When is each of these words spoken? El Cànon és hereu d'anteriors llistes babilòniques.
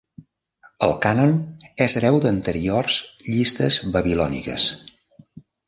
El 0.87 0.93
Cànon 1.03 1.33
és 1.85 1.95
hereu 2.01 2.17
d'anteriors 2.25 2.97
llistes 3.29 3.81
babilòniques. 3.99 4.69